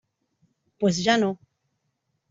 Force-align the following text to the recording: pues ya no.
pues 0.79 1.03
ya 1.03 1.15
no. 1.19 1.37